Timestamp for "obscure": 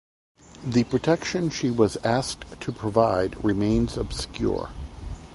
3.97-4.71